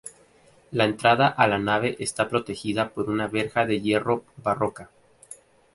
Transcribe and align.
La 0.71 0.85
entrada 0.85 1.27
a 1.27 1.45
la 1.47 1.59
nave 1.59 1.95
está 1.99 2.27
protegida 2.27 2.89
por 2.89 3.07
una 3.07 3.27
verja 3.27 3.67
de 3.67 3.81
hierro 3.81 4.25
barroca. 4.37 4.89